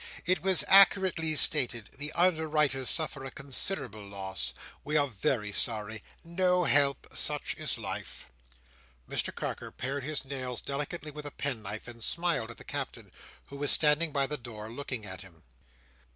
[0.25, 1.89] It was accurately stated.
[1.99, 4.55] The underwriters suffer a considerable loss.
[4.83, 6.01] We are very sorry.
[6.23, 7.09] No help!
[7.15, 8.25] Such is life!"
[9.07, 13.11] Mr Carker pared his nails delicately with a penknife, and smiled at the Captain,
[13.49, 15.43] who was standing by the door looking at him.